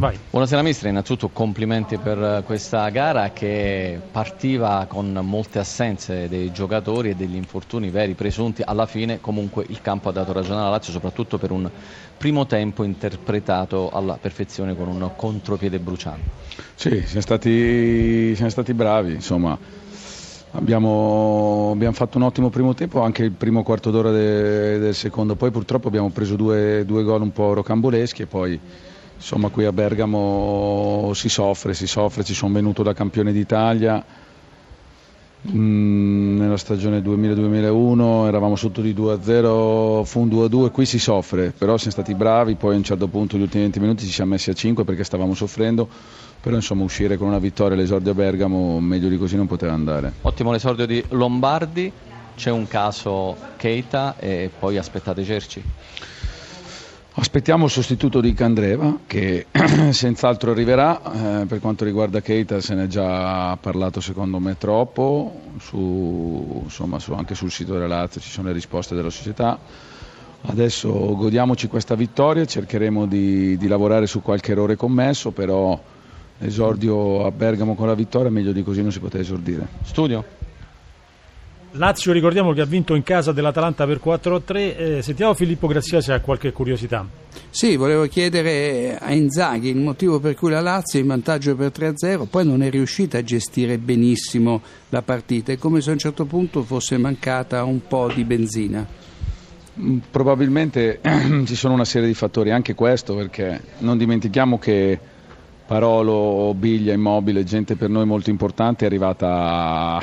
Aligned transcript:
Vai. 0.00 0.18
Buonasera 0.30 0.62
Mistra, 0.62 0.88
innanzitutto 0.88 1.28
complimenti 1.28 1.98
per 1.98 2.42
questa 2.46 2.88
gara 2.88 3.32
che 3.32 4.00
partiva 4.10 4.86
con 4.88 5.12
molte 5.22 5.58
assenze 5.58 6.26
dei 6.26 6.50
giocatori 6.50 7.10
e 7.10 7.14
degli 7.14 7.34
infortuni 7.34 7.90
veri 7.90 8.14
presunti, 8.14 8.62
alla 8.64 8.86
fine 8.86 9.20
comunque 9.20 9.66
il 9.68 9.82
campo 9.82 10.08
ha 10.08 10.12
dato 10.12 10.32
ragione 10.32 10.60
alla 10.60 10.70
Lazio 10.70 10.90
soprattutto 10.90 11.36
per 11.36 11.50
un 11.50 11.70
primo 12.16 12.46
tempo 12.46 12.82
interpretato 12.82 13.90
alla 13.90 14.16
perfezione 14.16 14.74
con 14.74 14.88
un 14.88 15.10
contropiede 15.16 15.78
bruciante. 15.78 16.30
Sì, 16.76 17.02
siamo 17.04 17.20
stati, 17.20 18.34
siamo 18.34 18.50
stati 18.50 18.72
bravi, 18.72 19.12
insomma 19.12 19.58
Abbiamo, 20.52 21.70
abbiamo, 21.74 21.94
fatto 21.94 22.16
un 22.16 22.24
ottimo 22.24 22.48
primo 22.48 22.74
tempo, 22.74 23.02
anche 23.02 23.22
il 23.22 23.32
primo 23.32 23.62
quarto 23.62 23.90
d'ora 23.92 24.10
de, 24.10 24.78
del 24.78 24.94
secondo, 24.94 25.36
poi 25.36 25.52
purtroppo 25.52 25.86
abbiamo 25.86 26.10
preso 26.10 26.34
due, 26.34 26.84
due 26.84 27.04
gol 27.04 27.22
un 27.22 27.32
po' 27.32 27.52
rocamboleschi 27.52 28.22
e 28.22 28.26
poi 28.26 28.60
insomma 29.20 29.50
qui 29.50 29.66
a 29.66 29.72
Bergamo 29.72 31.12
si 31.14 31.28
soffre, 31.28 31.74
si 31.74 31.86
soffre, 31.86 32.24
ci 32.24 32.32
sono 32.32 32.54
venuto 32.54 32.82
da 32.82 32.94
campione 32.94 33.32
d'Italia. 33.32 34.02
Mm, 35.52 36.38
nella 36.38 36.56
stagione 36.56 37.00
2000-2001 37.00 38.26
eravamo 38.26 38.56
sotto 38.56 38.80
di 38.80 38.94
2-0, 38.94 40.04
fu 40.04 40.20
un 40.20 40.28
2-2, 40.28 40.70
qui 40.70 40.84
si 40.84 40.98
soffre, 40.98 41.52
però 41.56 41.76
siamo 41.76 41.92
stati 41.92 42.14
bravi, 42.14 42.56
poi 42.56 42.74
a 42.74 42.76
un 42.76 42.82
certo 42.82 43.06
punto 43.08 43.36
gli 43.36 43.42
ultimi 43.42 43.62
20 43.62 43.80
minuti 43.80 44.04
ci 44.04 44.12
siamo 44.12 44.32
messi 44.32 44.50
a 44.50 44.54
5 44.54 44.84
perché 44.84 45.04
stavamo 45.04 45.34
soffrendo. 45.34 45.88
Però 46.40 46.56
insomma 46.56 46.84
uscire 46.84 47.18
con 47.18 47.28
una 47.28 47.38
vittoria 47.38 47.76
all'esordio 47.76 48.12
a 48.12 48.14
Bergamo 48.14 48.80
meglio 48.80 49.08
di 49.08 49.18
così 49.18 49.36
non 49.36 49.46
poteva 49.46 49.74
andare. 49.74 50.14
Ottimo 50.22 50.52
l'esordio 50.52 50.86
di 50.86 51.04
Lombardi, 51.10 51.92
c'è 52.34 52.50
un 52.50 52.66
caso 52.66 53.36
Keita 53.58 54.16
e 54.18 54.50
poi 54.58 54.78
aspettate 54.78 55.22
Cerci? 55.24 55.62
Aspettiamo 57.12 57.64
il 57.64 57.70
sostituto 57.72 58.20
di 58.20 58.32
Candreva 58.34 59.00
che 59.04 59.46
senz'altro 59.90 60.52
arriverà, 60.52 61.40
eh, 61.42 61.46
per 61.46 61.58
quanto 61.58 61.84
riguarda 61.84 62.20
Keita 62.20 62.60
se 62.60 62.74
ne 62.74 62.84
è 62.84 62.86
già 62.86 63.56
parlato 63.56 64.00
secondo 64.00 64.38
me 64.38 64.56
troppo, 64.56 65.40
su, 65.58 66.60
insomma, 66.62 67.00
su, 67.00 67.12
anche 67.12 67.34
sul 67.34 67.50
sito 67.50 67.72
della 67.72 67.88
Lazio 67.88 68.20
ci 68.20 68.30
sono 68.30 68.46
le 68.46 68.54
risposte 68.54 68.94
della 68.94 69.10
società. 69.10 69.58
Adesso 70.42 71.16
godiamoci 71.16 71.66
questa 71.66 71.96
vittoria, 71.96 72.44
cercheremo 72.44 73.06
di, 73.06 73.56
di 73.56 73.66
lavorare 73.66 74.06
su 74.06 74.22
qualche 74.22 74.52
errore 74.52 74.76
commesso, 74.76 75.32
però 75.32 75.78
esordio 76.38 77.26
a 77.26 77.32
Bergamo 77.32 77.74
con 77.74 77.88
la 77.88 77.94
vittoria, 77.94 78.30
meglio 78.30 78.52
di 78.52 78.62
così 78.62 78.82
non 78.82 78.92
si 78.92 79.00
poteva 79.00 79.24
esordire. 79.24 79.66
Studio? 79.82 80.24
Lazio 81.74 82.12
ricordiamo 82.12 82.52
che 82.52 82.62
ha 82.62 82.66
vinto 82.66 82.96
in 82.96 83.04
casa 83.04 83.30
dell'Atalanta 83.30 83.86
per 83.86 84.00
4-3, 84.04 84.56
eh, 84.56 85.02
sentiamo 85.02 85.34
Filippo 85.34 85.68
Grazia 85.68 86.00
se 86.00 86.12
ha 86.12 86.20
qualche 86.20 86.50
curiosità. 86.50 87.06
Sì, 87.48 87.76
volevo 87.76 88.06
chiedere 88.08 88.98
a 88.98 89.12
Inzaghi 89.12 89.68
il 89.68 89.76
motivo 89.76 90.18
per 90.18 90.34
cui 90.34 90.50
la 90.50 90.60
Lazio 90.60 90.98
è 90.98 91.02
in 91.02 91.08
vantaggio 91.08 91.54
per 91.54 91.70
3-0, 91.70 92.26
poi 92.28 92.44
non 92.44 92.62
è 92.62 92.70
riuscita 92.70 93.18
a 93.18 93.22
gestire 93.22 93.78
benissimo 93.78 94.60
la 94.88 95.02
partita, 95.02 95.52
è 95.52 95.58
come 95.58 95.80
se 95.80 95.90
a 95.90 95.92
un 95.92 96.00
certo 96.00 96.24
punto 96.24 96.64
fosse 96.64 96.96
mancata 96.96 97.62
un 97.62 97.86
po' 97.86 98.10
di 98.12 98.24
benzina. 98.24 98.84
Mm, 99.78 99.98
probabilmente 100.10 100.98
ci 101.46 101.54
sono 101.54 101.74
una 101.74 101.84
serie 101.84 102.08
di 102.08 102.14
fattori, 102.14 102.50
anche 102.50 102.74
questo 102.74 103.14
perché 103.14 103.60
non 103.78 103.96
dimentichiamo 103.96 104.58
che 104.58 104.98
Parolo, 105.68 106.52
Biglia, 106.52 106.92
Immobile, 106.92 107.44
gente 107.44 107.76
per 107.76 107.90
noi 107.90 108.04
molto 108.04 108.28
importante, 108.28 108.84
è 108.84 108.88
arrivata 108.88 110.02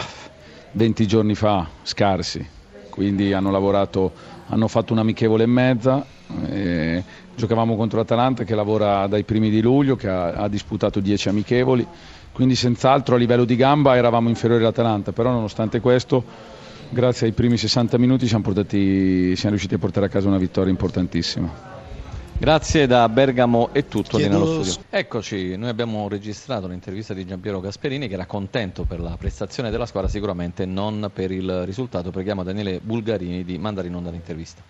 20 0.71 1.07
giorni 1.07 1.35
fa, 1.35 1.67
scarsi, 1.83 2.45
quindi 2.89 3.33
hanno 3.33 3.51
lavorato, 3.51 4.11
hanno 4.47 4.67
fatto 4.67 4.93
un'amichevole 4.93 5.43
e 5.43 5.47
mezza, 5.47 6.05
eh, 6.49 7.03
giocavamo 7.35 7.75
contro 7.75 7.97
l'Atalanta 7.99 8.43
che 8.43 8.55
lavora 8.55 9.07
dai 9.07 9.23
primi 9.23 9.49
di 9.49 9.61
luglio, 9.61 9.95
che 9.95 10.07
ha, 10.09 10.33
ha 10.33 10.47
disputato 10.47 10.99
10 10.99 11.29
amichevoli, 11.29 11.85
quindi 12.31 12.55
senz'altro 12.55 13.15
a 13.15 13.17
livello 13.17 13.45
di 13.45 13.55
gamba 13.55 13.95
eravamo 13.95 14.29
inferiori 14.29 14.63
all'Atalanta, 14.63 15.11
però 15.11 15.31
nonostante 15.31 15.79
questo 15.79 16.23
grazie 16.89 17.27
ai 17.27 17.33
primi 17.33 17.57
60 17.57 17.97
minuti 17.97 18.27
siamo, 18.27 18.43
portati, 18.43 19.35
siamo 19.35 19.51
riusciti 19.51 19.73
a 19.73 19.77
portare 19.77 20.05
a 20.05 20.09
casa 20.09 20.27
una 20.27 20.37
vittoria 20.37 20.71
importantissima. 20.71 21.76
Grazie 22.39 22.85
da 22.85 23.09
Bergamo 23.09 23.73
è 23.73 23.87
tutto 23.87 24.17
Chiedo... 24.17 24.37
nello 24.37 24.63
studio. 24.63 24.85
Eccoci, 24.91 25.57
noi 25.57 25.69
abbiamo 25.69 26.07
registrato 26.07 26.67
l'intervista 26.67 27.15
di 27.15 27.25
Giampiero 27.25 27.59
Gasperini 27.59 28.07
che 28.07 28.13
era 28.13 28.27
contento 28.27 28.83
per 28.83 28.99
la 28.99 29.17
prestazione 29.17 29.71
della 29.71 29.87
squadra, 29.87 30.07
sicuramente 30.07 30.63
non 30.67 31.09
per 31.11 31.31
il 31.31 31.65
risultato. 31.65 32.11
Preghiamo 32.11 32.43
Daniele 32.43 32.79
Bulgarini 32.79 33.43
di 33.43 33.57
mandare 33.57 33.87
in 33.87 33.95
onda 33.95 34.11
l'intervista. 34.11 34.61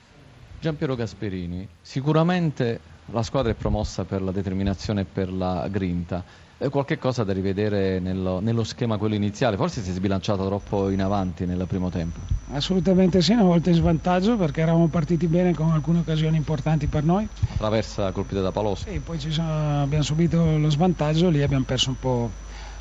Giampiero 0.61 0.95
Gasperini, 0.95 1.67
sicuramente 1.81 2.79
la 3.07 3.21
squadra 3.21 3.51
è 3.51 3.55
promossa 3.55 4.05
per 4.05 4.21
la 4.21 4.31
determinazione 4.31 5.01
e 5.01 5.05
per 5.05 5.29
la 5.29 5.67
grinta 5.69 6.23
qualche 6.69 6.97
cosa 6.97 7.23
da 7.23 7.33
rivedere 7.33 7.99
nello, 7.99 8.39
nello, 8.39 8.63
schema 8.63 8.97
quello 8.97 9.13
iniziale, 9.13 9.57
forse 9.57 9.81
si 9.83 9.91
è 9.91 9.93
sbilanciato 9.93 10.45
troppo 10.45 10.89
in 10.89 11.01
avanti 11.01 11.45
nel 11.45 11.63
primo 11.67 11.89
tempo. 11.89 12.19
Assolutamente 12.51 13.21
sì, 13.21 13.33
una 13.33 13.43
volta 13.43 13.69
in 13.69 13.75
svantaggio 13.75 14.37
perché 14.37 14.61
eravamo 14.61 14.87
partiti 14.87 15.27
bene 15.27 15.53
con 15.53 15.69
alcune 15.71 15.99
occasioni 15.99 16.35
importanti 16.35 16.87
per 16.87 17.03
noi. 17.03 17.27
Traversa 17.57 18.11
colpita 18.11 18.41
da 18.41 18.51
Paloso. 18.51 18.87
E 18.87 18.99
poi 18.99 19.19
sono, 19.19 19.81
abbiamo 19.81 20.03
subito 20.03 20.57
lo 20.57 20.69
svantaggio, 20.69 21.29
lì 21.29 21.43
abbiamo 21.43 21.63
perso 21.63 21.89
un 21.89 21.99
po', 21.99 22.31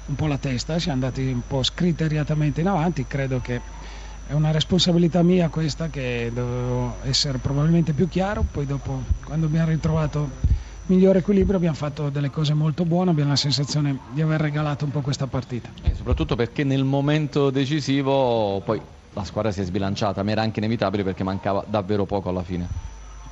un 0.06 0.14
po' 0.14 0.26
la 0.26 0.38
testa, 0.38 0.78
siamo 0.78 1.04
andati 1.04 1.26
un 1.26 1.42
po' 1.46 1.62
scriteriatamente 1.62 2.62
in 2.62 2.68
avanti, 2.68 3.06
credo 3.06 3.40
che 3.40 3.60
è 4.26 4.32
una 4.32 4.50
responsabilità 4.50 5.22
mia 5.22 5.48
questa 5.50 5.88
che 5.88 6.30
dovevo 6.34 6.96
essere 7.02 7.38
probabilmente 7.38 7.92
più 7.92 8.08
chiaro, 8.08 8.44
poi 8.50 8.64
dopo 8.64 9.02
quando 9.22 9.46
abbiamo 9.46 9.68
ritrovato 9.68 10.54
migliore 10.86 11.18
equilibrio 11.18 11.56
abbiamo 11.56 11.76
fatto 11.76 12.10
delle 12.10 12.30
cose 12.30 12.54
molto 12.54 12.84
buone, 12.84 13.10
abbiamo 13.10 13.30
la 13.30 13.36
sensazione 13.36 13.98
di 14.06 14.20
aver 14.20 14.40
regalato 14.40 14.84
un 14.84 14.90
po' 14.90 15.00
questa 15.00 15.26
partita. 15.26 15.70
E 15.82 15.94
soprattutto 15.94 16.36
perché 16.36 16.64
nel 16.64 16.84
momento 16.84 17.50
decisivo 17.50 18.60
poi 18.64 18.80
la 19.12 19.24
squadra 19.24 19.50
si 19.50 19.60
è 19.60 19.64
sbilanciata, 19.64 20.22
ma 20.22 20.30
era 20.30 20.42
anche 20.42 20.60
inevitabile 20.60 21.02
perché 21.02 21.24
mancava 21.24 21.64
davvero 21.66 22.04
poco 22.04 22.28
alla 22.28 22.42
fine. 22.42 22.68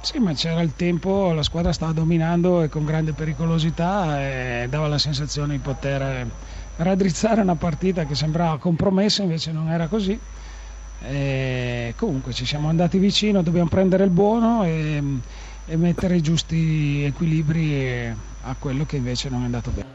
Sì, 0.01 0.19
ma 0.19 0.35
c'era 0.35 0.61
il 0.61 0.75
tempo, 0.75 1.33
la 1.33 1.43
squadra 1.43 1.73
stava 1.73 1.93
dominando 1.93 2.63
e 2.63 2.69
con 2.69 2.85
grande 2.85 3.13
pericolosità 3.13 4.21
e 4.21 4.67
dava 4.69 4.87
la 4.87 4.99
sensazione 4.99 5.55
di 5.55 5.61
poter 5.61 6.27
raddrizzare 6.77 7.41
una 7.41 7.55
partita 7.55 8.05
che 8.05 8.15
sembrava 8.15 8.59
compromessa, 8.59 9.23
invece 9.23 9.53
non 9.53 9.71
era 9.71 9.87
così. 9.87 10.19
E 11.07 11.95
comunque 11.97 12.33
ci 12.33 12.45
siamo 12.47 12.69
andati 12.69 12.99
vicino, 12.99 13.43
dobbiamo 13.43 13.69
prendere 13.69 14.05
il 14.05 14.11
buono 14.11 14.65
e 14.65 15.03
e 15.67 15.77
mettere 15.77 16.17
i 16.17 16.21
giusti 16.21 17.03
equilibri 17.05 18.09
a 18.43 18.55
quello 18.59 18.85
che 18.85 18.97
invece 18.97 19.29
non 19.29 19.43
è 19.43 19.45
andato 19.45 19.71
bene. 19.71 19.95